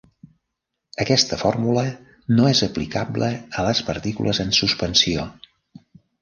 Aquesta 1.03 1.37
fórmula 1.41 1.83
no 2.37 2.47
és 2.53 2.61
aplicable 2.69 3.29
a 3.61 3.67
les 3.69 3.83
partícules 3.91 4.41
en 4.47 4.57
suspensió. 4.63 5.29